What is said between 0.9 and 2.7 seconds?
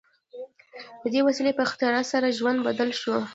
د دې وسیلې په اختراع سره ژوند